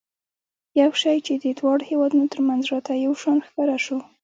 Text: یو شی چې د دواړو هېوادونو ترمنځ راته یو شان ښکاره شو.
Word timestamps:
یو 0.81 0.91
شی 1.01 1.17
چې 1.25 1.33
د 1.43 1.45
دواړو 1.59 1.83
هېوادونو 1.89 2.25
ترمنځ 2.33 2.63
راته 2.73 2.91
یو 3.05 3.13
شان 3.21 3.37
ښکاره 3.47 3.77
شو. 3.85 3.97